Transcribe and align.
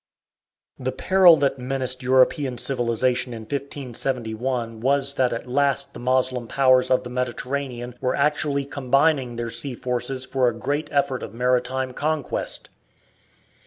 The 0.79 0.91
peril 0.91 1.37
that 1.37 1.59
menaced 1.59 2.01
European 2.01 2.57
civilization 2.57 3.35
in 3.35 3.43
1571 3.43 4.79
was 4.79 5.13
that 5.13 5.31
at 5.31 5.45
last 5.45 5.93
the 5.93 5.99
Moslem 5.99 6.47
powers 6.47 6.89
of 6.89 7.03
the 7.03 7.11
Mediterranean 7.11 7.93
were 8.01 8.15
actually 8.15 8.65
combining 8.65 9.35
their 9.35 9.51
sea 9.51 9.75
forces 9.75 10.25
for 10.25 10.47
a 10.47 10.55
great 10.57 10.89
effort 10.91 11.21
of 11.21 11.35
maritime 11.35 11.93
conquest. 11.93 12.67